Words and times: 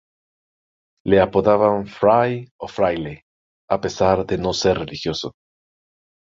Le 1.11 1.17
apodaban 1.25 1.85
fray 1.97 2.31
o 2.63 2.65
fraile, 2.77 3.13
a 3.75 3.77
pesar 3.85 4.17
de 4.33 4.41
no 4.47 4.51
ser 4.63 4.75
religioso. 4.83 5.27